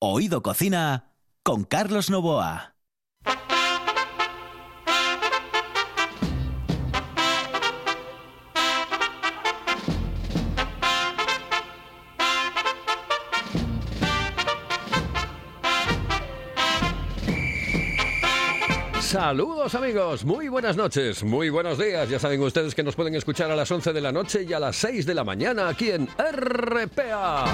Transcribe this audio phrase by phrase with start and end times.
[0.00, 1.10] Oído Cocina
[1.42, 2.76] con Carlos Novoa.
[19.00, 22.08] Saludos amigos, muy buenas noches, muy buenos días.
[22.08, 24.60] Ya saben ustedes que nos pueden escuchar a las 11 de la noche y a
[24.60, 27.46] las 6 de la mañana aquí en RPA.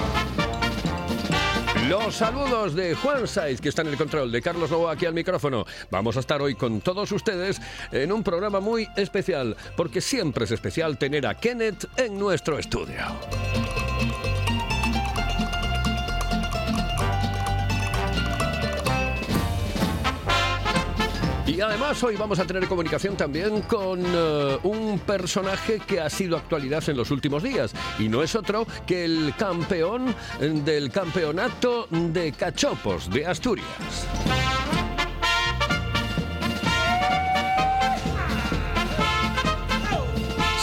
[1.89, 5.13] Los saludos de Juan Saiz, que está en el control, de Carlos Novoa aquí al
[5.13, 5.65] micrófono.
[5.91, 10.51] Vamos a estar hoy con todos ustedes en un programa muy especial, porque siempre es
[10.51, 13.03] especial tener a Kenneth en nuestro estudio.
[21.55, 26.35] Y además hoy vamos a tener comunicación también con eh, un personaje que ha sido
[26.35, 32.33] actualidad en los últimos días y no es otro que el campeón del campeonato de
[32.33, 33.69] cachopos de Asturias.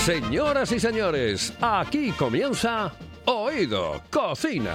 [0.05, 2.93] Señoras y señores, aquí comienza
[3.25, 4.75] Oído Cocina.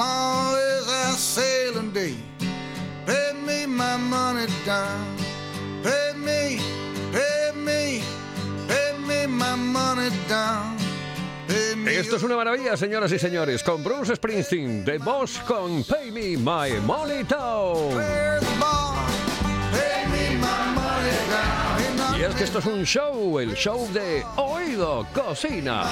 [0.00, 2.14] Tomorrow is our sailing day.
[3.04, 5.14] Pay me my money down.
[5.82, 6.58] Pay me,
[7.12, 8.00] pay me,
[8.66, 10.78] pay me my money down.
[11.86, 16.38] Esto es una maravilla, señoras y señores, con Bruce Springsteen, The Boss con Pay Me
[16.38, 17.76] My Money not
[22.18, 25.84] Y es que esto es un show, el show de Oído Cocina.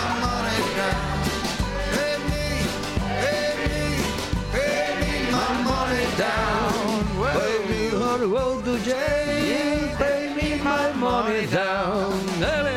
[6.18, 7.04] Down.
[7.34, 12.12] Pay me or go to jail, pay me my money down.
[12.40, 12.76] Dale.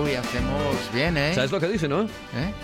[0.00, 1.34] Uy, hacemos bien, ¿eh?
[1.34, 2.02] ¿Sabes lo que dice, no?
[2.02, 2.06] ¿Eh?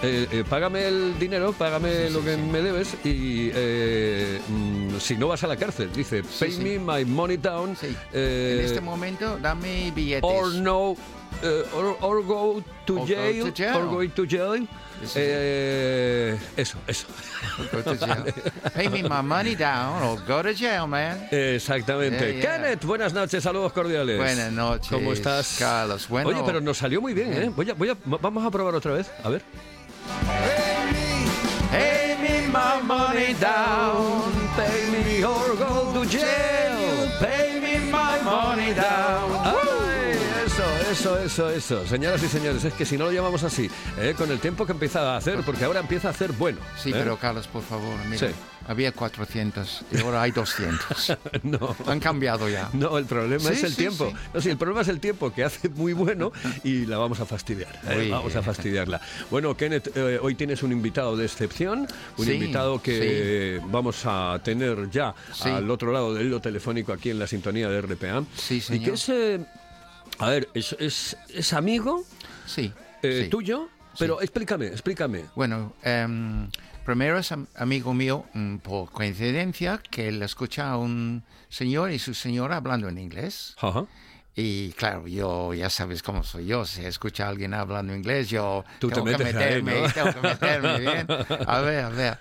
[0.02, 5.28] Eh, eh, págame el dinero, págame lo que me debes y eh, mm, si no
[5.28, 6.60] vas a la cárcel, dice, pay sí.
[6.62, 7.74] me my money down.
[7.76, 7.96] Sí.
[8.12, 10.22] eh, en este momento, dame billetes.
[10.22, 10.96] or no,
[11.74, 13.76] or, or go to Or go jail, to jail.
[13.76, 14.66] or going to jail.
[15.16, 17.06] Eh, eso, eso.
[17.72, 18.24] Go to jail.
[18.74, 21.28] Pay me my money down or go to jail, man.
[21.30, 22.20] Exactamente.
[22.20, 22.42] Yeah, yeah.
[22.42, 24.16] Kenneth, buenas noches, saludos cordiales.
[24.16, 25.56] Buenas noches, ¿Cómo estás?
[25.58, 26.08] Carlos.
[26.08, 26.30] Bueno.
[26.30, 27.50] Oye, pero nos salió muy bien, ¿eh?
[27.54, 29.10] Voy a, voy a, vamos a probar otra vez.
[29.22, 29.42] A ver.
[31.70, 34.22] Pay me my money down.
[34.56, 37.10] Pay me or go to jail.
[37.20, 39.43] Pay me my money down.
[40.94, 41.84] Eso, eso, eso.
[41.88, 43.68] Señoras y señores, es que si no lo llamamos así,
[43.98, 44.14] ¿eh?
[44.16, 46.60] con el tiempo que empieza a hacer, porque ahora empieza a hacer bueno.
[46.80, 46.94] Sí, ¿eh?
[46.96, 48.28] pero Carlos, por favor, mira.
[48.28, 48.32] Sí.
[48.68, 51.18] Había 400 y ahora hay 200.
[51.42, 51.76] No.
[51.86, 52.70] Han cambiado ya.
[52.72, 54.06] No, el problema Sí, es el sí, tiempo.
[54.08, 54.16] sí.
[54.32, 57.26] No, sí, el problema es el tiempo que hace muy bueno y la vamos a
[57.26, 57.78] fastidiar.
[57.90, 58.08] ¿eh?
[58.10, 59.00] Vamos a fastidiarla.
[59.32, 64.88] Bueno, Kenneth, eh, hoy tienes un invitado de excepción, un invitado que vamos a tener
[64.90, 65.12] ya
[65.42, 68.22] al otro lado del hilo telefónico aquí en la sintonía de RPA.
[68.36, 68.84] Sí, Y señor.
[68.84, 69.40] que es, eh,
[70.18, 72.04] a ver, es, es, es amigo
[72.46, 72.72] Sí.
[73.02, 73.30] eh, sí.
[73.30, 75.24] tuyo, pero explícame, explícame.
[75.34, 76.48] Bueno, em,
[76.84, 81.98] primero es am- amigo mío, mm, por coincidencia, que le escucha a un señor y
[81.98, 83.54] su señora hablando en inglés.
[83.60, 83.84] Ajá.
[84.36, 86.64] Y claro, yo ya sabes cómo soy yo.
[86.64, 89.92] Si escucha a alguien hablando inglés, yo Tú te tengo que metes ahí, meterme, ¿no?
[89.92, 91.06] tengo que meterme bien.
[91.46, 92.18] A ver, a ver.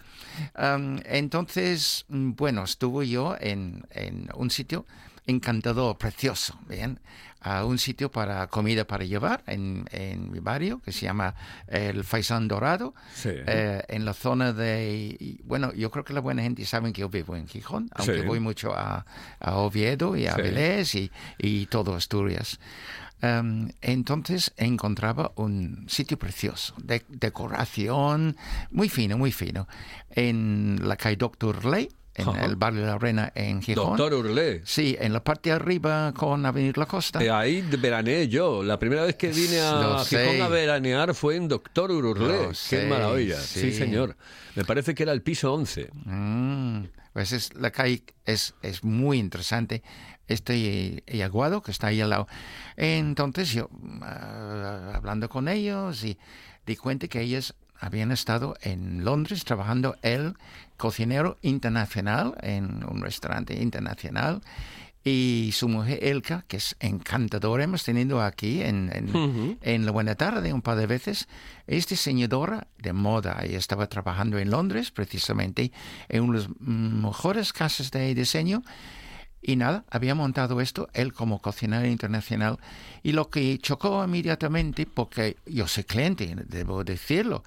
[0.54, 4.86] Am, entonces, mm, bueno, estuve yo en, en un sitio
[5.26, 7.00] encantador, precioso, bien,
[7.44, 11.36] a un sitio para comida para llevar en, en mi barrio que se llama
[11.68, 13.30] el Faisán Dorado, Sí.
[13.34, 17.10] eh, en la zona de, bueno, yo creo que la buena gente sabe que yo
[17.10, 18.26] vivo en Gijón, aunque Sí.
[18.26, 19.06] voy mucho a,
[19.40, 20.42] a Oviedo y a Sí.
[20.42, 22.60] Vélez y, y todo Asturias.
[23.22, 28.36] Em, entonces encontraba un sitio precioso, de decoración
[28.72, 29.68] muy fino, muy fino,
[30.10, 32.46] en la calle Doctor Ley, en Ajá.
[32.46, 33.98] el barrio de la Reina en Gijón.
[33.98, 34.62] Doctor Urlé.
[34.66, 37.24] Sí, en la parte de arriba con Avenida La Costa.
[37.24, 38.64] Eh, ahí veraneé yo.
[38.64, 42.44] La primera vez que vine a Gijón a veranear fue en Doctor Urlé.
[42.44, 43.40] Lo Qué sé, maravilla.
[43.40, 43.62] Sí.
[43.62, 43.74] sí.
[43.74, 44.16] señor.
[44.56, 45.90] Me parece que era el piso 11.
[46.06, 46.84] Mm,
[47.14, 49.82] pues es, la calle es, es muy interesante.
[50.28, 52.28] Este y Aguado, que está ahí al lado.
[52.78, 53.70] Entonces yo,
[54.02, 56.18] ah, hablando con ellos, y
[56.66, 60.36] di cuenta que ellos habían estado en Londres trabajando el
[60.78, 64.42] cocinero internacional en un restaurante internacional.
[65.06, 69.58] Y su mujer Elka, que es encantadora, hemos tenido aquí en, en, Ujú.
[69.62, 71.28] en la Buena Tarde un par de veces,
[71.68, 75.74] es diseñadora de moda y estaba trabajando en Londres precisamente
[76.08, 78.64] en unas mejores casas de diseño
[79.44, 82.58] y nada, había montado esto él como cocinero internacional
[83.04, 87.44] y lo que chocó inmediatamente, porque yo soy cliente, debo decirlo,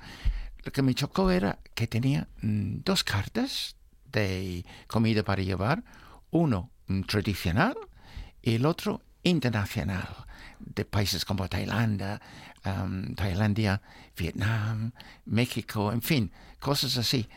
[0.62, 3.76] lo que me chocó era que tenía mm, dos cartas
[4.12, 5.82] de comida para llevar,
[6.30, 7.76] uno mm, tradicional
[8.42, 10.08] y el otro internacional,
[10.60, 12.20] de países como Tailandia,
[12.64, 13.80] um, Tailandia,
[14.16, 14.92] Vietnam,
[15.24, 17.28] México, en fin, cosas así.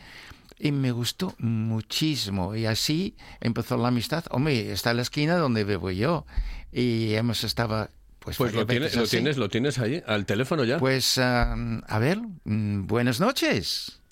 [0.62, 2.54] Y me gustó muchísimo.
[2.54, 4.24] Y así empezó la amistad.
[4.30, 6.26] Hombre, está en la esquina donde vivo yo.
[6.70, 10.78] Y hemos estado, pues, Pues lo tienes, lo tienes, lo tienes ahí, al teléfono ya.
[10.78, 14.02] Pues, um, a ver, mm, buenas noches.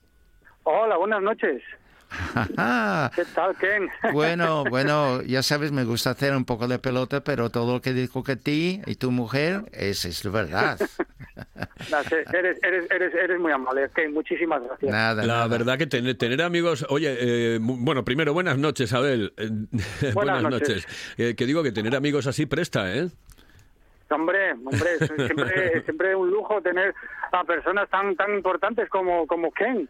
[0.62, 1.62] Hola, buenas noches.
[3.14, 3.88] ¿Qué tal, Ken?
[4.12, 7.92] Bueno, bueno, ya sabes, me gusta hacer un poco de pelota, pero todo lo que
[7.92, 10.78] digo que ti y tu mujer es, es verdad.
[11.92, 14.12] No sé, eres, eres, eres, eres muy amable, Ken.
[14.12, 14.90] Muchísimas gracias.
[14.90, 15.46] Nada, La nada.
[15.46, 19.32] verdad que tener, tener amigos, oye, eh, bueno, primero buenas noches, Abel.
[20.02, 20.68] Eh, buenas, noches.
[20.68, 21.14] noches.
[21.16, 23.08] Eh, que digo que tener amigos así presta, ¿eh?
[24.10, 26.94] Hombre, hombre, es siempre, siempre un lujo tener
[27.30, 29.88] a personas tan tan importantes como, como Ken.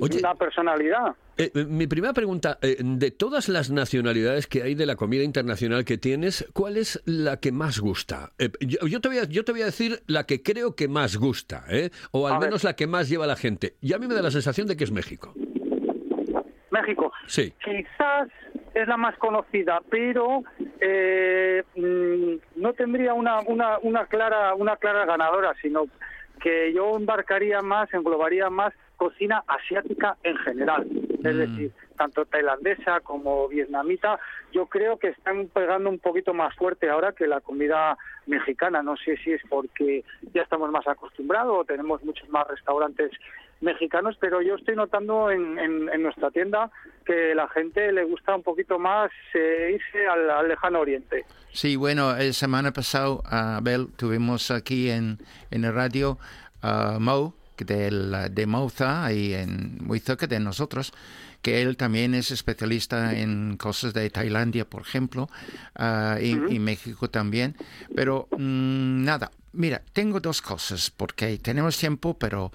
[0.00, 0.18] Oye.
[0.18, 1.14] Una personalidad.
[1.36, 5.22] Eh, eh, mi primera pregunta, eh, de todas las nacionalidades que hay de la comida
[5.24, 8.32] internacional que tienes, ¿cuál es la que más gusta?
[8.38, 10.86] Eh, yo, yo te voy a, yo te voy a decir la que creo que
[10.86, 11.90] más gusta, ¿eh?
[12.12, 12.48] o al A ver.
[12.50, 13.74] menos la que más lleva la gente.
[13.80, 15.34] Y a mí me da la sensación de que es México.
[16.70, 17.12] México.
[17.26, 17.52] Sí.
[17.64, 18.28] Quizás
[18.74, 20.42] es la más conocida, pero
[20.80, 25.86] eh, mm, no tendría una, una, una clara una clara ganadora, sino
[26.42, 30.86] que yo embarcaría más, englobaría más cocina asiática en general.
[31.24, 34.18] Es decir, tanto tailandesa como vietnamita,
[34.52, 37.96] yo creo que están pegando un poquito más fuerte ahora que la comida
[38.26, 38.82] mexicana.
[38.82, 40.04] No sé si es porque
[40.34, 43.10] ya estamos más acostumbrados o tenemos muchos más restaurantes
[43.60, 46.70] mexicanos, pero yo estoy notando en, en- en nuestra tienda
[47.06, 51.24] que la gente le gusta un poquito más eh, irse al, al lejano oriente.
[51.52, 53.16] Sí, bueno, la semana pasada,
[53.56, 55.18] Abel, tuvimos aquí en,
[55.50, 56.18] en el radio
[56.62, 60.92] a Mo, que del, de Mouza, ahí en, muy cerca de nosotros,
[61.42, 65.28] que él también es especialista en cosas de Tailandia, por ejemplo,
[66.20, 67.56] y, y México también.
[67.94, 72.50] Pero mm, nada, mira, tengo dos cosas, porque tenemos tiempo, pero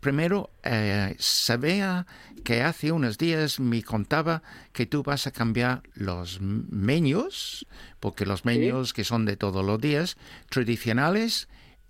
[0.00, 2.06] primero, eh, sabía
[2.44, 4.42] que hace unos días me contaba
[4.72, 7.66] que tú vas a cambiar los menús,
[8.00, 10.16] porque los menús que son de todos los días,
[10.48, 11.48] tradicionales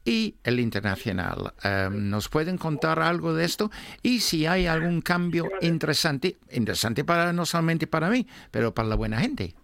[0.08, 1.52] y el internacional.
[1.62, 3.70] Eh, ¿Nos pueden contar algo de esto?
[4.02, 8.96] Y si hay algún cambio interesante, interesante para no solamente para mí, pero para la
[8.96, 9.54] buena gente.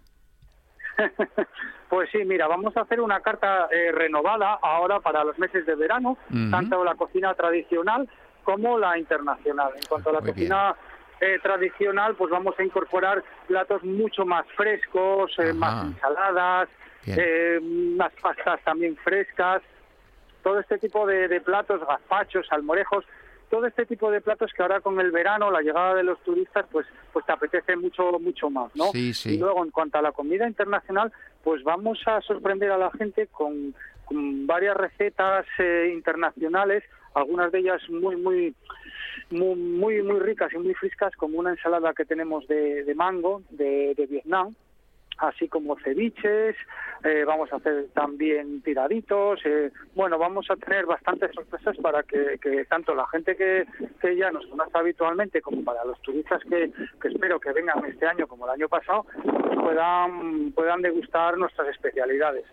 [1.87, 5.75] Pues sí, mira, vamos a hacer una carta eh, renovada ahora para los meses de
[5.75, 6.17] verano,
[6.49, 8.09] tanto la cocina tradicional
[8.43, 9.71] como la internacional.
[9.77, 10.75] En cuanto a la Muy cocina
[11.21, 16.69] eh, tradicional, pues vamos a incorporar platos mucho más frescos, eh, más ensaladas,
[17.05, 19.61] eh, unas pastas también frescas,
[20.45, 23.03] todo este tipo de, de platos, gazpachos, salmorejos,
[23.49, 26.67] todo este tipo de platos que ahora con el verano, la llegada de los turistas,
[26.71, 28.91] pues pues te apetece mucho mucho más, ¿no?
[28.91, 29.33] Sí, sí.
[29.33, 31.11] Y luego en cuanto a la comida internacional,
[31.43, 33.73] pues vamos a sorprender a la gente con,
[34.05, 36.83] con varias recetas eh, internacionales,
[37.15, 38.53] algunas de ellas muy muy
[39.31, 43.41] muy muy muy ricas y muy frescas, como una ensalada que tenemos de, de mango
[43.49, 44.53] de, de Vietnam
[45.17, 46.55] así como ceviches,
[47.03, 52.37] eh, vamos a hacer también tiraditos, eh, bueno, vamos a tener bastantes sorpresas para que,
[52.69, 53.65] tanto la gente que,
[54.01, 58.05] que ya nos conoce habitualmente como para los turistas que, que espero que vengan este
[58.05, 59.05] año como el año pasado,
[59.61, 62.45] puedan, puedan degustar nuestras especialidades.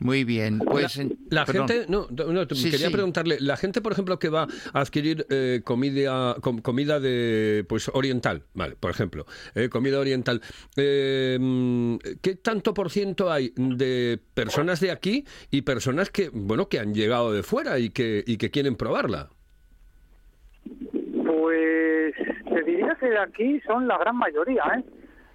[0.00, 1.00] Muy bien, pues...
[1.30, 2.92] La gente, no, no, Sí, quería sí.
[2.92, 7.88] preguntarle, la gente, por ejemplo, que va a adquirir eh, comida, com- comida de, pues,
[7.94, 9.24] oriental, vale, por ejemplo,
[9.54, 10.42] eh, comida oriental,
[10.76, 11.38] eh,
[12.20, 16.92] ¿qué tanto por ciento hay de personas de aquí y personas que, bueno, que han
[16.92, 19.30] llegado de fuera y que, y que quieren probarla?
[21.24, 22.14] Pues
[22.52, 24.84] te diría que de aquí son la gran mayoría, ¿eh?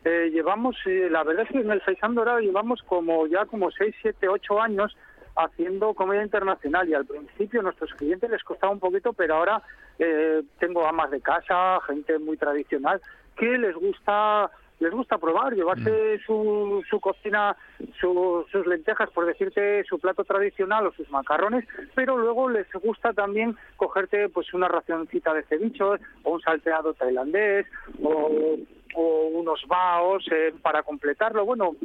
[0.05, 3.69] Eh, llevamos, eh, la verdad es que en el Faisán Dorado llevamos como ya como
[3.71, 4.95] 6, 7, 8 años
[5.35, 9.61] haciendo comedia internacional y al principio a nuestros clientes les costaba un poquito, pero ahora
[9.97, 13.01] eh, tengo amas de casa, gente muy tradicional
[13.37, 14.49] que les gusta
[14.81, 17.53] les gusta probar, llevarse su, su cocina,
[17.99, 23.11] su- sus lentejas, por decirte, su plato tradicional o sus macarrones, pero luego les gusta
[23.11, 27.65] también cogerte pues una racioncita de cevichos o un salteado tailandés
[28.01, 28.55] o,
[28.95, 31.45] o unos baos eh, para completarlo.
[31.45, 31.75] Bueno,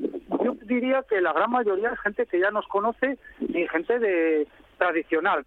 [0.45, 4.47] yo diría que la gran mayoría es gente que ya nos conoce y gente de
[4.79, 5.45] tradicional.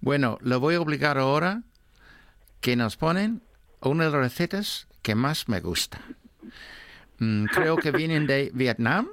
[0.00, 1.62] Bueno, lo voy a obligar ahora
[2.60, 3.42] que nos ponen
[3.80, 6.00] una de las recetas que más me gusta.
[7.18, 9.08] Mm, creo que vienen de Vietnam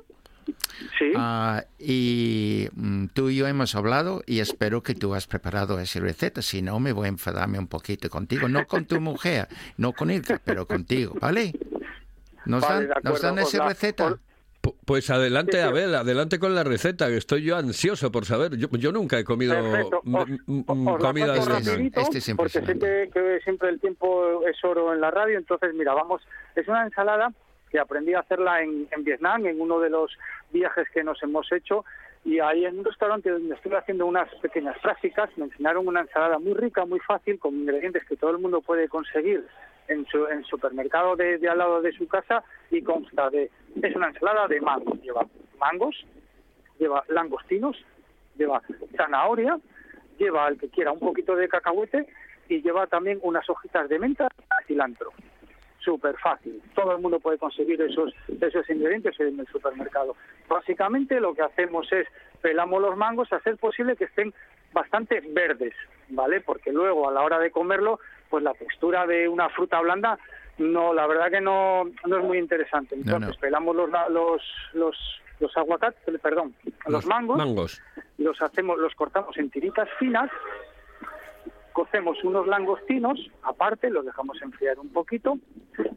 [0.97, 1.11] Sí.
[1.15, 5.99] ah, y mm, tú y yo hemos hablado y espero que tú has preparado esa
[5.99, 6.41] receta.
[6.41, 8.47] Si no, me voy a enfadarme un poquito contigo.
[8.49, 9.47] No con tu mujer,
[9.77, 11.53] no con Ilka, pero contigo, ¿vale?
[12.45, 14.05] ¿Nos Vale, dan, nos dan esa la- receta?
[14.07, 14.19] os-
[14.85, 15.63] Pues adelante, Sí, sí.
[15.67, 18.55] Abel, adelante con la receta, que estoy yo ansioso por saber.
[18.55, 19.89] Yo, yo nunca he comido Os-
[20.99, 22.79] comida de este Este es porque sé impresionante.
[22.79, 25.37] que, que siempre el tiempo es oro en la radio.
[25.37, 26.21] Entonces, mira, vamos,
[26.55, 27.33] es una ensalada
[27.73, 30.15] que aprendí a hacerla en, Vietnam, en uno de los
[30.51, 31.83] viajes que nos hemos hecho.
[32.23, 36.37] Y ahí en un restaurante donde estuve haciendo unas pequeñas prácticas, me enseñaron una ensalada
[36.37, 39.43] muy rica, muy fácil, con ingredientes que todo el mundo puede conseguir
[39.87, 43.49] en su supermercado de, al lado de su casa y consta de
[43.81, 45.25] es una ensalada de mango lleva
[45.59, 46.05] mangos
[46.79, 47.75] lleva langostinos
[48.37, 48.61] lleva
[48.95, 49.59] zanahoria
[50.17, 52.07] lleva al que quiera un poquito de cacahuete
[52.47, 54.29] y lleva también unas hojitas de menta
[54.61, 55.11] y cilantro
[55.83, 60.15] súper fácil todo el mundo puede conseguir esos esos ingredientes en el supermercado
[60.47, 62.07] básicamente lo que hacemos es
[62.41, 64.33] pelamos los mangos a ser posible que estén
[64.71, 65.73] bastante verdes
[66.09, 67.99] vale porque luego a la hora de comerlo
[68.29, 70.17] pues la textura de una fruta blanda
[70.57, 73.39] no la verdad que no no es muy interesante entonces no.
[73.39, 74.41] pelamos los los
[74.73, 76.53] los los aguacates perdón
[76.87, 77.81] los mangos Mangos.
[78.17, 80.29] los hacemos, los cortamos en tiritas finas,
[81.73, 85.37] cocemos unos langostinos aparte, los dejamos enfriar un poquito,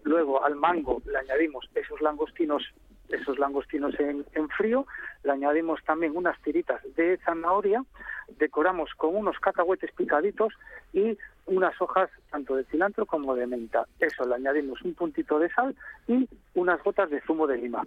[0.04, 2.62] luego al mango le añadimos esos langostinos,
[3.08, 4.86] esos langostinos en, frío,
[5.22, 7.84] le añadimos también unas tiritas de zanahoria,
[8.38, 10.52] decoramos con unos cacahuetes picaditos
[10.92, 11.16] y
[11.46, 13.86] unas hojas tanto de cilantro como de menta.
[14.00, 15.76] Eso le añadimos un puntito de sal
[16.08, 17.84] y unas gotas de zumo de lima.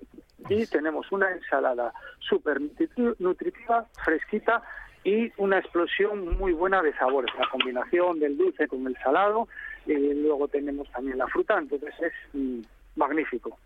[0.48, 4.64] Y tenemos una ensalada súper nutri- nutritiva, fresquita
[5.04, 7.32] y una explosión muy buena de sabores.
[7.38, 9.48] La combinación del dulce con el salado
[9.86, 12.62] y luego tenemos también la fruta, entonces es mm,
[12.96, 13.58] magnífico.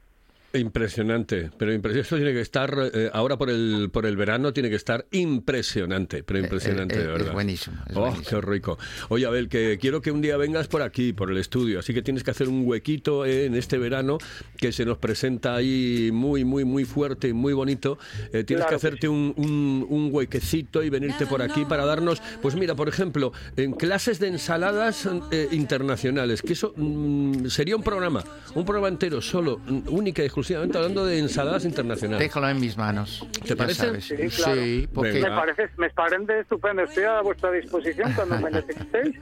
[0.55, 4.69] Impresionante, pero impre- eso tiene que estar, eh, ahora por el, por el verano tiene
[4.69, 7.33] que estar impresionante, pero impresionante, Eh, eh, de es verdad.
[7.33, 8.29] buenísimo, es oh, buenísimo.
[8.29, 8.77] qué rico.
[9.09, 12.03] Oye, Abel, que quiero que un día vengas por aquí, por el estudio, así que
[12.03, 14.19] tienes que hacer un huequito eh, en este verano
[14.55, 17.97] que se nos presenta ahí muy, muy, muy fuerte y muy bonito.
[18.31, 22.21] Eh, tienes Claro que hacerte un, un, un huequecito y venirte por aquí para darnos,
[22.43, 27.81] pues mira, por ejemplo, en clases de ensaladas eh, internacionales, que eso mm, sería un
[27.81, 32.27] programa, un programa entero, solo, mm, única y exclusivamente hablando de ensaladas internacionales.
[32.27, 33.25] Déjalo en mis manos.
[33.45, 33.85] ¿Te parece?
[33.85, 34.05] sabes.
[34.05, 34.61] Sí, claro.
[34.61, 35.21] Sí, porque.
[35.21, 39.15] Me parece, me parece estupendo, estoy a vuestra disposición cuando me necesitéis.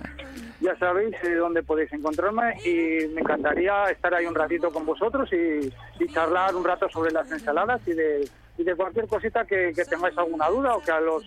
[0.61, 5.27] Ya sabéis eh, dónde podéis encontrarme y me encantaría estar ahí un ratito con vosotros
[5.33, 5.73] y,
[6.03, 8.29] y charlar un rato sobre las ensaladas y de,
[8.61, 11.23] y de cualquier cosita que, que tengáis alguna duda o que a los,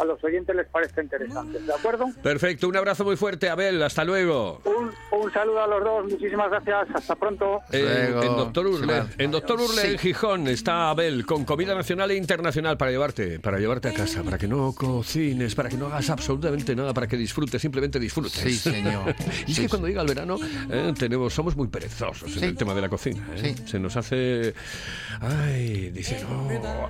[0.00, 1.58] a los oyentes les parezca interesante.
[1.60, 2.06] ¿De acuerdo?
[2.22, 4.60] Perfecto, un abrazo muy fuerte, Abel, hasta luego.
[4.64, 7.60] Un, un saludo a los dos, muchísimas gracias, hasta pronto.
[7.72, 9.88] En, Luego, en Doctor Urle, en Doctor Urle Sí.
[9.88, 14.22] en Gijón está Abel con comida nacional e internacional para llevarte, para llevarte a casa,
[14.22, 18.32] para que no cocines, para que no hagas absolutamente nada, para que disfrutes, simplemente disfrutes.
[18.32, 19.14] Sí, señor.
[19.46, 20.36] y es Sí, que cuando llega el verano
[20.70, 23.26] eh, tenemos, somos muy perezosos en el tema de la cocina.
[23.34, 23.54] ¿eh?
[23.56, 23.62] Sí.
[23.66, 24.54] Se nos hace,
[25.20, 26.48] ay, dice no,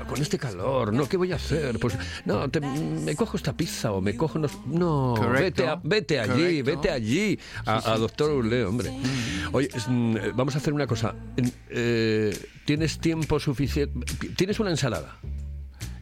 [0.08, 1.78] con este calor, no, ¿qué voy a hacer?
[1.78, 5.62] Pues no, te- me cojo esta pizza o me cojo unos, no, Correcto.
[5.62, 6.64] vete, a- vete allí, Correcto.
[6.64, 8.92] vete allí a, a Doctor Urle, hombre.
[9.52, 11.14] Oye, mm, vamos a hacer una cosa.
[11.70, 14.06] Eh, ¿Tienes tiempo suficiente?
[14.36, 15.16] ¿Tienes una ensalada?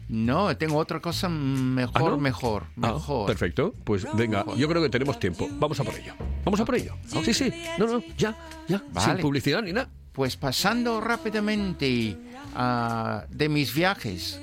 [0.07, 2.17] no, tengo otra cosa mejor, ¿Ah, no?
[2.19, 3.25] mejor, Ah, mejor.
[3.25, 3.73] perfecto.
[3.83, 5.47] Pues venga, yo creo que tenemos tiempo.
[5.53, 6.13] Vamos a por ello.
[6.43, 6.95] Vamos a por ello.
[7.23, 7.51] Sí, sí.
[7.79, 8.37] No, no, ya,
[8.67, 8.83] ya.
[9.03, 9.89] Sin publicidad ni nada.
[10.15, 12.17] Pues pasando rápidamente
[12.55, 14.39] ah, de mis viajes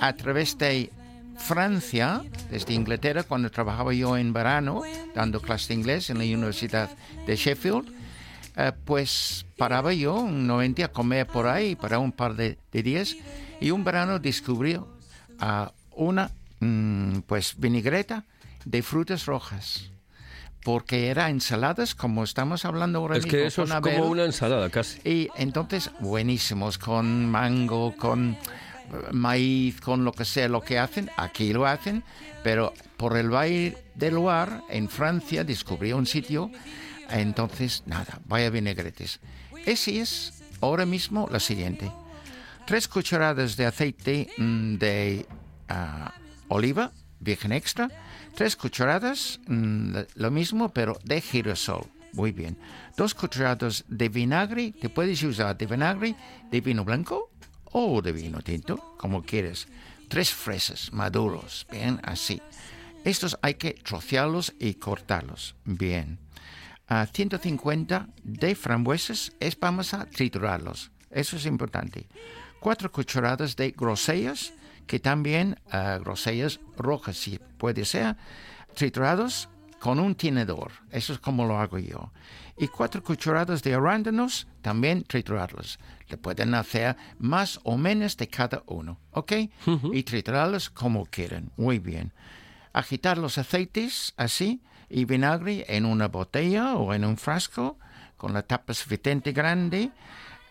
[0.00, 0.90] a través de
[1.36, 4.82] Francia, desde Inglaterra, cuando trabajaba yo en verano,
[5.14, 6.90] dando clase de inglés en la Universidad
[7.26, 7.92] de Sheffield,
[8.56, 12.82] eh, pues paraba yo un 90 a comer por ahí para un par de, de
[12.82, 13.16] días
[13.60, 14.78] y un verano descubrí
[15.40, 16.30] ah, una
[16.60, 18.24] mm, pues vinagreta
[18.64, 19.90] de frutas rojas
[20.66, 23.38] porque era ensaladas, como estamos hablando ahora Es mismo.
[23.38, 23.94] que eso es Abel.
[23.94, 24.98] como una ensalada casi.
[25.08, 28.38] Y entonces, buenísimos, con mango, con eh,
[29.12, 32.02] maíz, con lo que sea, lo que hacen, aquí lo hacen,
[32.42, 36.50] pero por el Valle de Loire, en Francia, descubrí un sitio,
[37.10, 39.20] entonces, nada, vaya vinagretes.
[39.66, 41.92] Ese es ahora mismo la siguiente.
[42.66, 45.26] Tres cucharadas de aceite mm, de
[45.68, 46.12] ah,
[46.48, 47.88] oliva, virgen extra,
[48.34, 51.86] tres cucharadas, mm, lo- mismo, pero de girasol.
[52.12, 52.56] Muy bien.
[52.96, 56.14] Dos cucharadas de vinagre, te puedes usar de vinagre
[56.50, 57.30] de vino blanco
[57.64, 59.68] o de vino tinto, como quieres.
[60.08, 62.40] Tres fresas maduros, bien, así.
[63.04, 65.56] Estos hay que trocearlos y cortarlos.
[65.64, 66.18] Bien.
[66.88, 70.90] A 150 de frambuesas es vamos a triturarlos.
[71.10, 72.06] Eso es importante.
[72.60, 74.52] Cuatro cucharadas de grosellas,
[74.86, 78.16] que también ah, grosellas rojas, si puede ser,
[78.74, 80.72] triturados con un tenedor.
[80.90, 82.12] Eso es como lo hago yo.
[82.58, 85.78] Y cuatro cucharadas de arándanos, también triturarlos.
[86.08, 89.32] Le pueden hacer más o menos de cada uno, ¿ok?
[89.92, 91.50] Y triturarlos como quieran.
[91.56, 92.12] Muy bien
[92.76, 97.78] agitar los aceites así y vinagre en una botella o en un frasco
[98.18, 99.90] con la tapa suficiente grande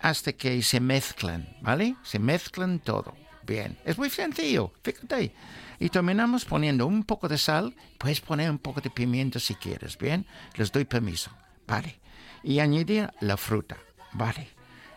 [0.01, 1.95] hasta que se mezclan, ¿vale?
[2.01, 3.13] Se mezclan todo.
[3.45, 5.33] Bien, es muy sencillo, fíjate.
[5.79, 9.97] Y terminamos poniendo un poco de sal, puedes poner un poco de pimienta si quieres,
[9.97, 10.25] ¿bien?
[10.55, 11.31] Les doy permiso,
[11.67, 11.99] ¿vale?
[12.43, 13.77] Y añadir la fruta,
[14.13, 14.47] ¿vale?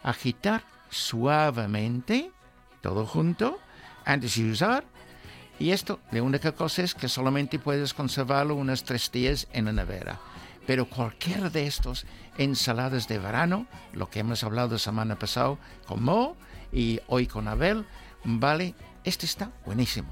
[0.02, 2.31] Agitar suavemente,
[2.81, 3.59] todo junto,
[4.05, 4.85] antes de usar
[5.59, 9.73] y esto, la única cosa es que solamente puedes conservarlo unos tres días en la
[9.73, 10.21] nevera.
[10.67, 16.05] Pero cualquiera de estos ensaladas de verano, lo que hemos hablado la semana pasada con
[16.05, 16.37] Mo
[16.73, 17.87] y hoy con Abel,
[18.38, 20.08] vale, este está buenísimo.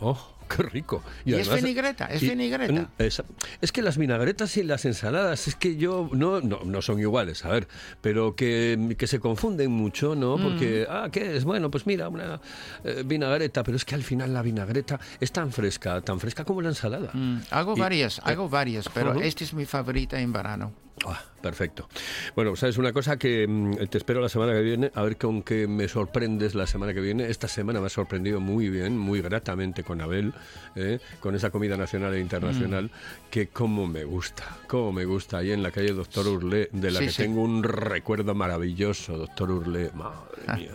[0.00, 0.18] Oh,
[0.48, 1.02] qué rico.
[1.24, 2.72] Y es vinagreta, es vinagreta.
[2.82, 3.22] Mm, Es,
[3.62, 7.44] es que las vinagretas y las ensaladas, es que yo no, no, no son iguales,
[7.46, 7.66] a ver,
[8.02, 10.36] pero que, que se confunden mucho, ¿no?
[10.36, 10.42] Mm.
[10.42, 11.44] Porque, ah, ¿qué es?
[11.44, 12.40] Bueno, pues mira, una
[12.84, 16.60] eh, vinagreta, pero es que al final la vinagreta es tan fresca, tan fresca como
[16.60, 17.10] la ensalada.
[17.14, 20.72] Mm, hago Y- varias, hago varias, pero esta es mi favorita en verano.
[21.06, 21.88] Ah, perfecto.
[22.36, 25.42] Bueno, sabes una cosa que mm, te espero la semana que viene, a ver con
[25.42, 27.28] qué me sorprendes la semana que viene.
[27.28, 30.32] Esta semana me ha sorprendido muy bien, muy gratamente con Abel,
[30.76, 31.00] ¿eh?
[31.20, 33.30] con esa comida nacional e internacional, Mm.
[33.30, 37.00] que como me gusta, como me gusta, ahí en la calle Doctor Urlé, de la
[37.00, 37.22] Sí, que sí.
[37.24, 40.70] tengo un recuerdo maravilloso, Doctor Urlé, madre mía.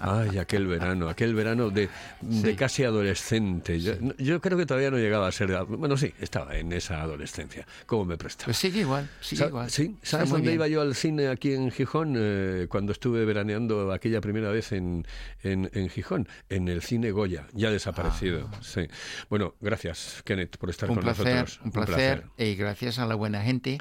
[0.00, 1.88] Ay, aquel verano, aquel verano de,
[2.20, 3.80] de casi adolescente.
[3.80, 7.66] Yo, creo que todavía no llegaba a ser, bueno, sí, estaba en esa adolescencia.
[7.86, 8.46] ¿Cómo me prestaba?
[8.46, 9.70] Pues sigue igual, sigue igual.
[9.70, 10.54] Sí, ¿sabes dónde bien.
[10.54, 15.06] iba yo al cine aquí en Gijón eh, cuando estuve veraneando aquella primera vez en,
[15.42, 16.28] en, en Gijón?
[16.48, 18.48] En el cine Goya, ya desaparecido.
[18.62, 18.82] Sí.
[19.28, 20.92] Bueno, gracias, Kenneth, por estar Ah.
[20.92, 21.60] Un con placer, nosotros.
[21.64, 23.78] un placer, y gracias a la buena gente.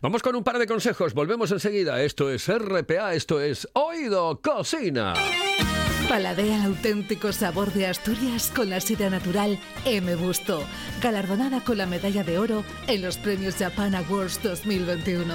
[0.00, 2.02] Vamos con un par de consejos, volvemos enseguida.
[2.02, 5.14] Esto es RPA, esto es Oído Cocina.
[6.08, 10.16] Paladea el auténtico sabor de Asturias con la sidra natural M.
[10.16, 10.64] Busto,
[11.00, 15.32] galardonada con la medalla de oro en los premios Japan Awards 2021.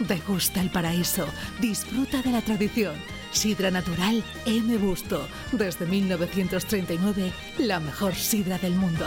[0.00, 1.26] Degusta el paraíso,
[1.60, 2.94] disfruta de la tradición.
[3.32, 4.76] Sidra natural M.
[4.76, 9.06] Busto, desde 1939, la mejor sidra del mundo.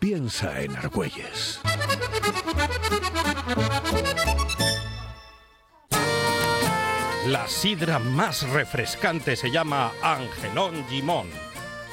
[0.00, 1.60] Piensa en Argüelles.
[7.26, 11.28] La sidra más refrescante se llama Angelón Gimón.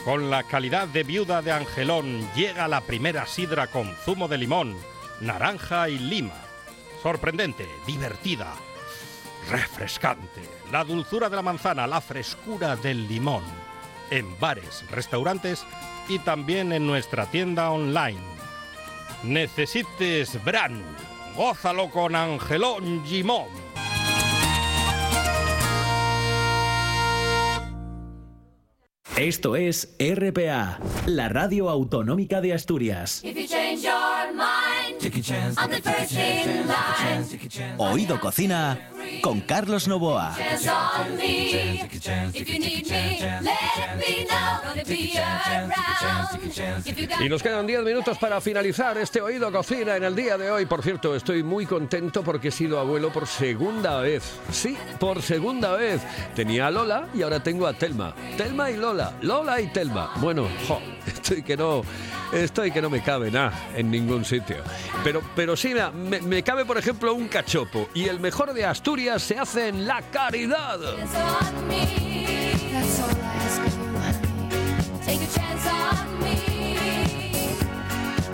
[0.03, 4.75] Con la calidad de viuda de Angelón llega la primera sidra con zumo de limón,
[5.21, 6.35] naranja y lima.
[7.01, 8.53] Sorprendente, divertida,
[9.49, 10.41] refrescante.
[10.71, 13.43] La dulzura de la manzana, la frescura del limón.
[14.11, 15.65] En bares, restaurantes
[16.07, 18.19] y también en nuestra tienda online.
[19.23, 20.81] Necesites Bran.
[21.35, 23.47] Gózalo con Angelón Gimón.
[29.15, 33.23] Esto es RPA, la radio autonómica de Asturias.
[37.77, 40.35] Oído Cocina con Carlos Novoa.
[40.37, 41.81] Chance on me.
[42.33, 44.61] If you need me, let me know.
[44.63, 45.71] Gonna be around.
[46.85, 50.15] If you got Y nos quedan 10 minutos para finalizar este Oído Cocina en el
[50.15, 50.65] día de hoy.
[50.65, 54.23] Por cierto, estoy muy contento porque he sido abuelo por segunda vez.
[54.51, 56.01] Sí, por segunda vez.
[56.35, 58.13] Tenía a Lola y ahora tengo a Telma.
[58.37, 59.13] Telma y Lola.
[59.21, 60.11] Lola y Telma.
[60.17, 61.83] Bueno, jo, estoy que no...
[62.33, 64.57] Estoy que no me cabe nada en ningún sitio.
[65.03, 67.89] Pero, pero sí, me, me cabe, por ejemplo, un cachopo.
[67.93, 70.79] Y el mejor de Asturias se hace en la caridad.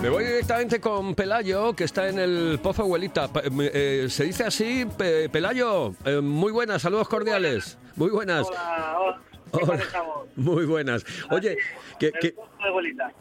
[0.01, 0.09] me.
[0.09, 3.29] Voy directamente con Pelayo, que está en el Pozo Abuelita.
[3.59, 5.93] Eh, se dice así, Pe- Pelayo.
[6.05, 7.77] eh, muy buenas, saludos cordiales.
[7.95, 8.47] Muy buenas.
[8.47, 9.19] Hola.
[10.35, 11.03] Muy buenas.
[11.31, 11.57] Oye,
[11.99, 12.35] que, que-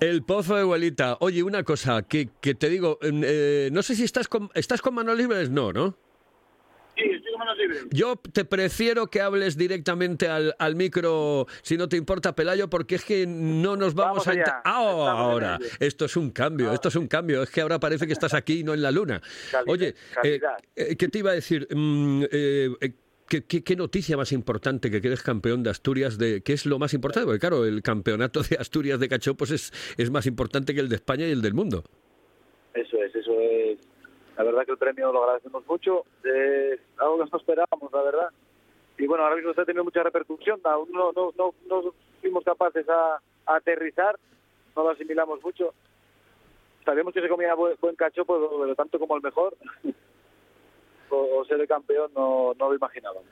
[0.01, 1.17] el Pozo de Abuelita.
[1.21, 4.95] Oye, una cosa, que, que te digo, eh, no sé si estás con, estás con
[4.95, 5.95] manos libres, no, ¿no?
[6.97, 7.48] Sí, estoy con manos libres.
[7.91, 12.97] Yo te prefiero que hables directamente al, al micro, si no te importa, Pelayo, porque
[12.97, 14.63] es que no nos vamos, Vamos a...
[14.65, 17.43] Ah, en ahora, esto es un cambio, esto es un cambio.
[17.43, 19.21] Es que ahora parece que estás aquí y no en la luna.
[19.51, 20.57] Calidad, Oye, eh, calidad.
[20.77, 21.69] eh, ¿qué te iba a decir?
[21.75, 22.71] Mm, eh,
[23.29, 26.17] ¿Qué, qué, qué noticia más importante que quedes campeón de Asturias?
[26.17, 27.27] De, ¿Qué es lo más importante?
[27.27, 30.97] Porque claro, el campeonato de Asturias de cachopos es, es más importante que el de
[30.97, 31.85] España y el del mundo.
[32.73, 33.79] Eso es, eso es.
[34.39, 36.05] La verdad que el premio lo agradecemos mucho.
[36.99, 38.29] Algo que no esperábamos, la verdad.
[38.97, 40.61] Y bueno, ahora mismo está teniendo mucha repercusión.
[40.63, 44.17] Aún no, no, no, no fuimos capaces a, aterrizar,
[44.77, 45.75] no lo asimilamos mucho.
[46.85, 49.57] Sabíamos que se comía buen, buen cachopo, pero, pero tanto como el mejor.
[51.11, 53.25] o, ser el campeón no, no lo imaginábamos.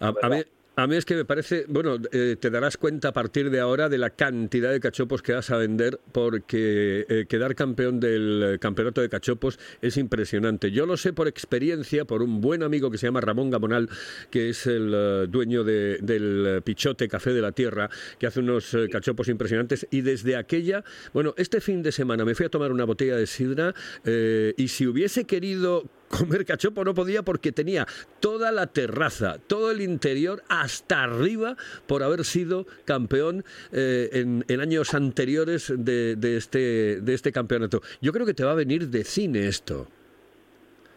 [0.00, 0.42] A, mí,
[0.76, 3.88] a mí es que me parece, bueno, eh, te darás cuenta a partir de ahora
[3.88, 8.58] de la cantidad de cachopos que vas a vender porque eh, quedar campeón del eh,
[8.58, 10.72] campeonato de cachopos es impresionante.
[10.72, 13.88] Yo lo sé por experiencia, por un buen amigo que se llama Ramón Gamonal,
[14.30, 19.28] que es el dueño de- del Pichote Café de la Tierra, que hace unos cachopos
[19.28, 20.82] impresionantes y desde aquella,
[21.12, 24.86] bueno, este fin de semana me fui a tomar una botella de sidra y si
[24.86, 25.84] hubiese querido
[26.18, 27.86] comer cachopo no podía porque tenía
[28.20, 34.60] toda la terraza, todo el interior hasta arriba por haber sido campeón eh, en, en
[34.60, 37.80] años anteriores de, de este, de este campeonato.
[38.00, 39.86] Yo creo que te va a venir de cine esto.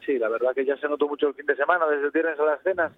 [0.06, 2.39] Sí, la verdad que ya se notó mucho el fin de semana, desde el viernes
[2.39, 2.93] a las cenas.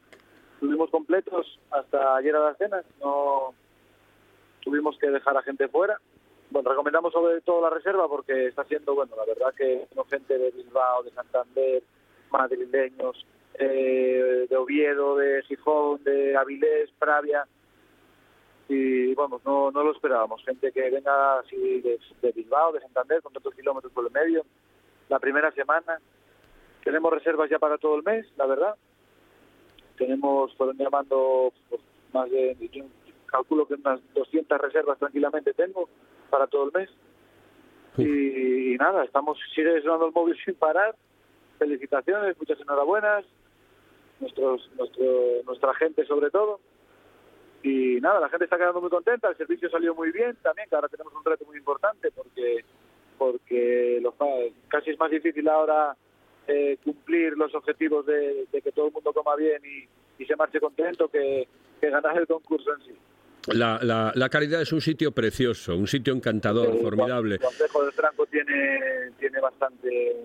[0.54, 2.86] Estuvimos completos hasta ayer a las cenas.
[3.00, 3.54] No
[4.62, 6.00] tuvimos que dejar a gente fuera.
[6.52, 10.38] Bueno, recomendamos sobre todo la reserva porque está siendo, bueno, la verdad que no gente
[10.38, 11.84] de Bilbao, de Santander,
[12.32, 17.46] madrileños, eh, de Oviedo, de Gijón, de Avilés, Pravia.
[18.68, 20.44] Y vamos, no, no lo esperábamos.
[20.46, 24.46] Gente que venga así de, de Bilbao, de Santander, con tantos kilómetros por el medio.
[25.10, 26.00] La primera semana,
[26.84, 28.76] tenemos reservas ya para todo el mes, la verdad.
[29.98, 31.82] Tenemos, fueron llamando pues,
[32.14, 32.86] más de, yo
[33.26, 35.90] calculo que unas 200 reservas tranquilamente tengo
[36.30, 36.90] para todo el mes.
[37.98, 40.96] Y, y nada, estamos, sigue sonando el móvil sin parar.
[41.60, 43.26] Felicitaciones, muchas enhorabuenas.
[44.20, 45.06] Nuestros, nuestro,
[45.46, 46.60] nuestra gente sobre todo.
[47.62, 50.76] Y nada, la gente está quedando muy contenta, el servicio salió muy bien también, que
[50.76, 52.64] ahora tenemos un reto muy importante porque
[53.18, 54.14] porque los,
[54.70, 55.96] casi es más difícil ahora
[56.48, 60.38] eh, cumplir los objetivos de, de que todo el mundo coma bien y, y se
[60.38, 61.48] marche contento que,
[61.82, 62.98] que ganar el concurso en sí.
[63.48, 67.36] La, la, la Caridad es un sitio precioso, un sitio encantador, El formidable.
[67.36, 70.16] El Consejo del Franco tiene, tiene bastante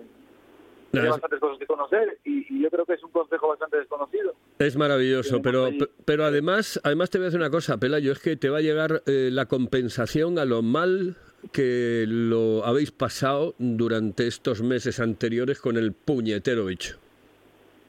[1.03, 4.33] Es- bastantes cosas que conocer y, y yo creo que es un consejo bastante desconocido.
[4.59, 5.69] Es maravilloso, pero,
[6.05, 8.61] pero además, además te voy a decir una cosa, Pelayo, es que te va a
[8.61, 11.15] llegar eh, la compensación a lo mal
[11.51, 16.97] que lo habéis pasado durante estos meses anteriores con el puñetero bicho.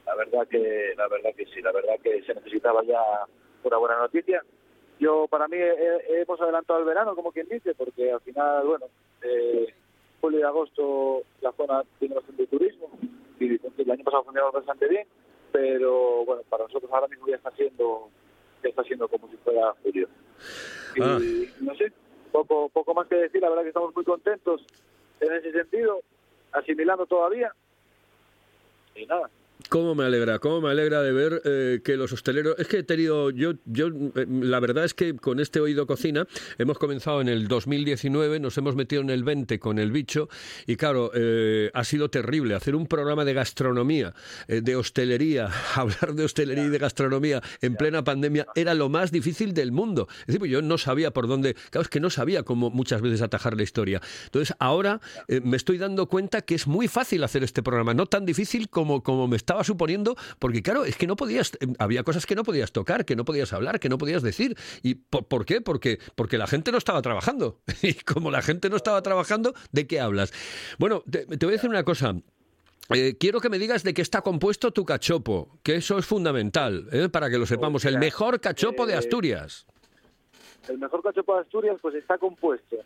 [0.05, 2.99] La verdad que la verdad que sí, la verdad que se necesitaba ya
[3.63, 4.43] una buena noticia.
[4.99, 8.85] Yo para mí eh, hemos adelantado el verano, como quien dice, porque al final, bueno,
[9.21, 9.73] eh,
[10.21, 12.89] julio y agosto la zona tiene bastante turismo
[13.39, 15.07] y el año pasado funcionó bastante bien,
[15.51, 18.09] pero bueno, para nosotros ahora mismo ya está siendo
[18.63, 20.07] ya está siendo como si fuera julio.
[20.95, 21.19] Y Ah.
[21.61, 21.91] no sé,
[22.31, 24.65] poco poco más que decir, la verdad que estamos muy contentos
[25.19, 26.01] en ese sentido,
[26.51, 27.53] asimilando todavía
[28.95, 29.29] y nada,
[29.69, 32.55] Cómo me alegra, cómo me alegra de ver eh, que los hosteleros.
[32.57, 33.31] Es que he tenido.
[33.31, 36.25] Yo, yo, eh, la verdad es que con este oído cocina
[36.57, 40.29] hemos comenzado en el 2019, nos hemos metido en el 20 con el bicho
[40.67, 44.13] y claro, eh, ha sido terrible hacer un programa de gastronomía,
[44.47, 49.53] de hostelería, hablar de hostelería y de gastronomía en plena pandemia era lo más difícil
[49.53, 50.07] del mundo.
[50.21, 51.55] Es decir, pues yo no sabía por dónde.
[51.71, 54.01] Claro, es que no sabía cómo muchas veces atajar la historia.
[54.25, 58.25] Entonces ahora me estoy dando cuenta que es muy fácil hacer este programa, no tan
[58.25, 62.25] difícil como, como me estaba suponiendo, porque claro, es que no podías, eh, había cosas
[62.25, 64.57] que no podías tocar, que no podías hablar, que no podías decir.
[64.83, 65.61] ¿Y por, por qué?
[65.61, 67.61] Porque, porque la gente no estaba trabajando.
[67.81, 70.33] Y como la gente no estaba trabajando, ¿de qué hablas?
[70.77, 72.15] Bueno, te, te voy a decir una cosa.
[72.93, 76.89] Eh, quiero que me digas de qué está compuesto tu cachopo, que eso es fundamental,
[76.91, 77.07] ¿eh?
[77.07, 77.85] para que lo sepamos.
[77.85, 79.65] El mejor cachopo de eh, Asturias.
[80.67, 82.77] El mejor cachopo de Asturias pues está compuesto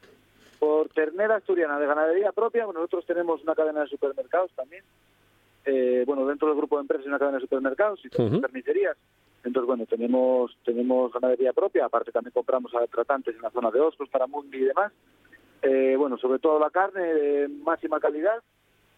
[0.60, 2.66] por ternera asturiana de ganadería propia.
[2.66, 4.84] Nosotros tenemos una cadena de supermercados también.
[5.66, 8.42] Eh, bueno, dentro del grupo de empresas hay una cadena de supermercados y tenemos Ujú.
[8.42, 8.98] carnicerías.
[9.44, 11.86] Entonces, bueno, tenemos tenemos ganadería propia.
[11.86, 14.92] Aparte también compramos a tratantes en la zona de Oscos, para Mundi y demás.
[15.62, 18.42] Eh, bueno, sobre todo la carne de máxima calidad.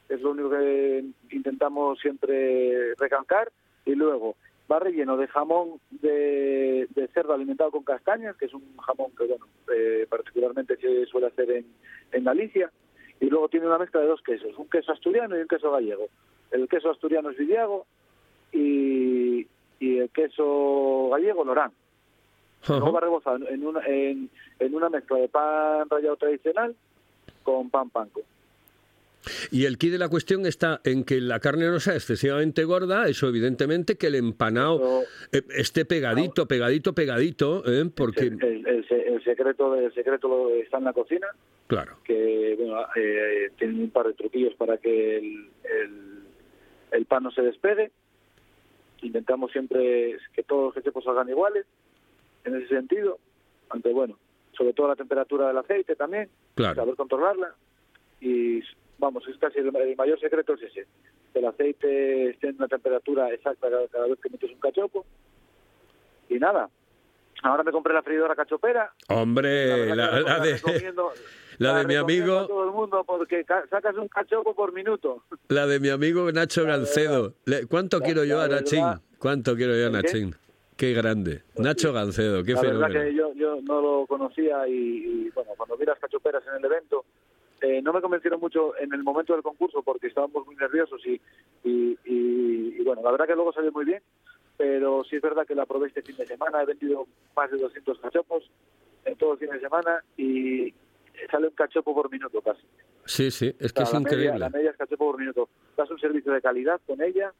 [0.10, 3.52] Es lo único que intentamos siempre recalcar.
[3.86, 4.36] Y luego,
[4.72, 9.26] va relleno de jamón de, de cerdo alimentado con castañas, que es un jamón que,
[9.26, 11.66] bueno, eh, particularmente se suele hacer en,
[12.12, 12.72] en Galicia.
[13.20, 16.08] Y luego tiene una mezcla de dos quesos, un queso asturiano y un queso gallego.
[16.54, 17.86] El queso asturiano es Vidiago
[18.52, 19.46] y,
[19.80, 21.72] y el queso gallego Lorán.
[22.70, 26.74] Luego va rebozado en una, en, en una mezcla de pan rallado tradicional
[27.44, 28.22] con pan panco.
[29.52, 33.08] Y el key de la cuestión está en que la carne no sea excesivamente gorda,
[33.08, 37.90] eso evidentemente, que el empanado eh, esté pegadito, pegadito, pegadito, ¿eh?
[37.94, 38.28] porque...
[38.28, 41.28] El, el el secreto el secreto está en la cocina,
[41.68, 41.96] Claro.
[42.04, 46.13] que bueno, eh, tienen un par de truquillos para que el, el,
[46.94, 47.92] el pan no se despegue.
[49.02, 51.66] Intentamos siempre que todos los cachepos salgan iguales,
[52.46, 53.20] en ese sentido.
[53.70, 54.18] Aunque bueno,
[54.58, 56.76] sobre todo la temperatura del aceite también, Claro.
[56.76, 57.54] saber controlarla.
[58.22, 58.62] Y
[59.00, 60.88] vamos, es casi el, el mayor secreto es ese.
[61.34, 65.06] Que el aceite esté en una temperatura exacta cada, cada vez que metes un cachopo.
[66.30, 66.70] Y nada,
[67.42, 68.94] ahora me compré la freidora cachopera.
[69.10, 71.12] Hombre, la, la la de, recomiendo-
[71.60, 74.74] la de mi recomiendo a amigo, todo el mundo porque ca- sacas un cachopo por
[74.74, 75.24] minuto.
[75.50, 77.34] la de mi amigo Nacho Gancedo.
[77.70, 78.84] ¿Cuánto la- quiero yo a verdad- Nachín?
[79.20, 79.92] ¿Cuánto quiero yo a.
[79.92, 80.36] Pues Nachín?
[80.78, 81.44] Qué grande.
[81.58, 83.04] Nacho Gancedo, qué la verdad fenómeno.
[83.06, 84.74] que yo, yo no lo conocía y,
[85.28, 87.06] y, bueno, cuando vi las cachoperas en el evento,
[87.62, 91.22] eh, no me convencieron mucho en el momento del concurso porque estábamos muy nerviosos y,
[91.64, 94.02] y, y- y, bueno, la verdad que luego salió muy bien,
[94.58, 97.58] pero sí es verdad que la probé este fin de semana, he vendido más de
[97.60, 98.44] 200 cachopos
[99.06, 100.74] en todo el fin de semana y
[101.32, 102.62] sale un cachopo por minuto casi.
[103.06, 104.40] Sí, sí, es O que sea, es la media- increíble.
[104.40, 105.50] la media es cachopo por minuto.
[105.78, 107.34] Das un servicio de calidad con ella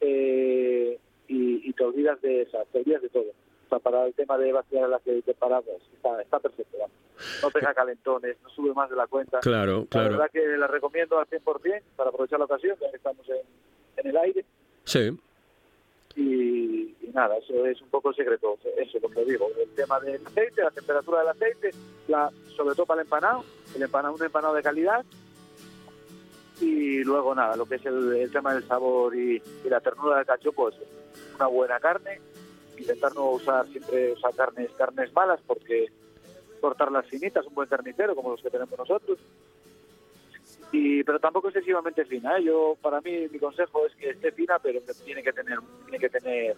[0.00, 3.26] eh, y, y te olvidas de esa, te olvidas de todo.
[3.30, 6.76] O sea, para el tema de vaciar el aceite para pues, está, está perfecto.
[6.78, 6.96] vamos.
[7.42, 9.40] No pega calentones, no sube más de la cuenta.
[9.40, 10.10] Claro, La claro.
[10.10, 13.36] verdad que la recomiendo al 100% para aprovechar la ocasión, ya que estamos en,
[13.98, 14.44] en el aire.
[14.84, 15.18] Sí.
[16.18, 19.48] Y, nada, eso es un poco secreto, eso es lo que digo.
[19.56, 21.70] El tema del aceite, la temperatura del aceite,
[22.08, 23.44] la, sobre todo para el empanado,
[23.76, 25.04] el empanado, un empanado de calidad.
[26.60, 30.70] Y luego nada, lo que es el, tema del sabor y, la ternura del cachopo,
[30.70, 30.74] es
[31.36, 32.20] una buena carne.
[32.76, 35.86] Intentar no usar siempre usar carnes, carnes malas porque
[36.60, 39.18] cortarlas finitas, un buen carnicero como los que tenemos nosotros.
[40.72, 42.38] Y, pero tampoco excesivamente fina.
[42.38, 42.44] ¿eh?
[42.44, 45.98] Yo, para mí, mi consejo es que esté fina, pero que tiene que tener, tiene
[45.98, 46.56] que tener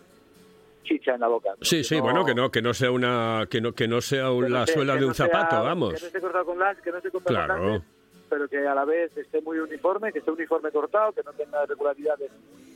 [0.83, 1.51] chicha en la boca.
[1.61, 4.31] Sí, sí, No- bueno, que no, que no sea una, que no, que no sea
[4.33, 5.94] un- que la suela que de no un zapato, sea- vamos.
[5.94, 7.64] Que no esté cortado con las, que no esté cortado con Claro.
[7.75, 7.83] láser,
[8.29, 11.62] pero que a la vez esté muy uniforme, que esté uniforme cortado, que no tenga
[11.64, 12.31] irregularidades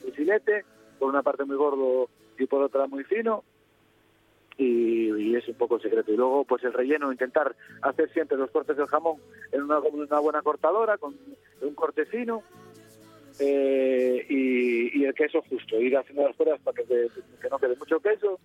[0.05, 0.65] de filete,
[0.99, 3.43] por una parte muy gordo y por otra muy fino.
[4.57, 6.13] Y, y es un poco el secreto.
[6.13, 9.17] Y luego, pues el relleno, intentar hacer siempre los cortes del jamón
[9.51, 9.79] en una,
[10.21, 11.17] buena cortadora, con
[11.61, 12.43] un corte fino.
[13.41, 17.09] eh, y, y el queso justo, ir haciendo las pruebas para que, te-
[17.41, 18.39] que no quede mucho queso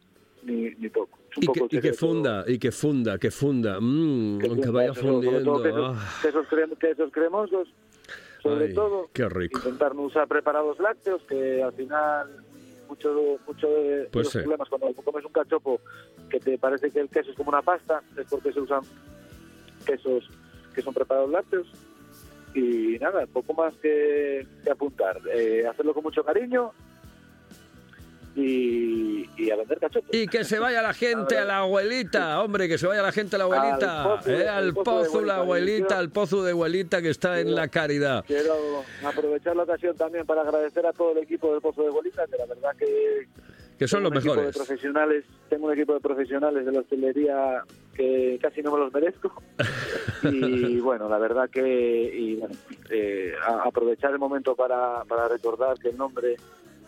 [0.43, 1.19] ni, ni poco.
[1.38, 1.48] Y
[1.80, 3.78] que, y funda, y que funda, que funda.
[3.80, 5.62] Mm, que, vaya sobre todo fundiendo.
[5.63, 7.67] quesos, ah, quesos, crem- quesos cremosos,
[8.41, 9.10] sobre ay, todo.
[9.13, 9.60] Qué rico.
[9.60, 12.43] Intentar no usar preparados lácteos, que al final
[12.89, 14.39] mucho, mucho de, Pues los sí.
[14.39, 15.80] problemas cuando comes un cachopo
[16.30, 18.82] que te parece que el queso es como una pasta, es porque se usan
[19.86, 20.30] quesos
[20.73, 21.67] que son preparados lácteos.
[22.54, 25.21] Y nada, poco más que, que apuntar.
[25.34, 26.71] Eh, hacerlo con mucho cariño
[28.43, 30.10] y, y a vender cachotos.
[30.13, 33.36] Y que se vaya la gente a la abuelita, hombre, que se vaya la gente
[33.36, 35.39] a la abuelita, Al pozo, eh, al pozo pozo la abuelita,
[35.95, 38.23] abuelita, al pozo de abuelita que está en la caridad.
[38.25, 42.25] Quiero aprovechar la ocasión también para agradecer a todo el equipo del Pozo de Bolita,
[42.28, 43.28] que la verdad que
[43.78, 44.45] Que son los mejores.
[44.47, 47.63] de profesionales, tengo un equipo de profesionales de la hostelería
[47.95, 49.32] que casi no me los merezco.
[50.23, 51.62] y bueno, la verdad que
[52.13, 52.56] y bueno,
[52.89, 56.36] eh, a- aprovechar el momento para, para recordar que el nombre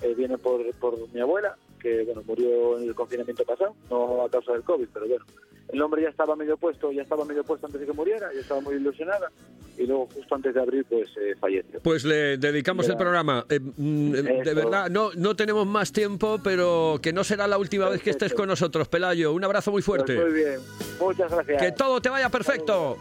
[0.01, 4.29] eh, viene por, por mi abuela, que bueno murió en el confinamiento pasado, no a
[4.29, 5.25] causa del COVID, pero bueno,
[5.69, 8.41] el nombre ya estaba medio puesto, ya estaba medio puesto antes de que muriera, ya
[8.41, 9.31] estaba muy ilusionada
[9.77, 11.79] y luego justo antes de abrir pues eh, falleció.
[11.81, 13.45] Pues le dedicamos el programa.
[13.49, 14.55] Eh, mm, de Eso.
[14.55, 18.29] verdad, no, no tenemos más tiempo, pero que no será la última vez que estés
[18.29, 18.41] Perfecto.
[18.41, 19.33] con nosotros, Pelayo.
[19.33, 20.15] Un abrazo muy fuerte.
[20.15, 20.59] Pues muy bien,
[20.99, 21.61] muchas gracias.
[21.61, 22.97] Que todo te vaya perfecto.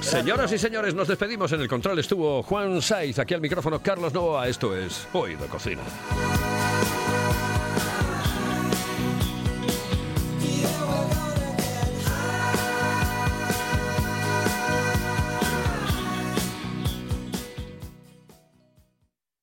[0.00, 1.52] Señoras y señores, nos despedimos.
[1.52, 4.48] En el control estuvo Juan Saiz, aquí al micrófono Carlos Novoa.
[4.48, 5.82] Esto es Hoy de Cocina.